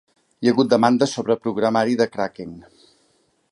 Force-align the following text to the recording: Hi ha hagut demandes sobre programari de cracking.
Hi 0.37 0.47
ha 0.47 0.53
hagut 0.55 0.71
demandes 0.71 1.13
sobre 1.17 1.37
programari 1.45 1.99
de 2.01 2.07
cracking. 2.17 2.59